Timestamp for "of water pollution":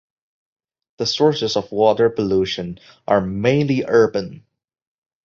1.55-2.79